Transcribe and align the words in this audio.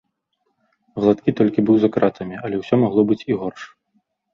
Гладкі 1.03 1.35
толькі 1.41 1.59
быў 1.69 1.77
за 1.85 1.93
кратамі, 1.99 2.35
але 2.45 2.55
ўсё 2.67 2.75
магло 2.89 3.01
быць 3.09 3.23
і 3.33 3.43
горш. 3.43 3.61